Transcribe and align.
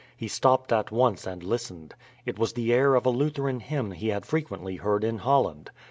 He 0.17 0.27
stopped 0.27 0.73
at 0.73 0.89
once 0.89 1.27
and 1.27 1.43
listened. 1.43 1.93
It 2.25 2.39
was 2.39 2.53
the 2.53 2.73
air 2.73 2.95
of 2.95 3.05
a 3.05 3.11
Lutheran 3.11 3.59
hymn 3.59 3.91
he 3.91 4.07
had 4.07 4.25
frequently 4.25 4.77
heard 4.77 5.03
in 5.03 5.19
Holland. 5.19 5.69